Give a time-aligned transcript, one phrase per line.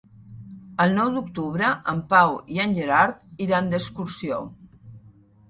[0.85, 4.43] El nou d'octubre en Pau i en Gerard iran d'excursió.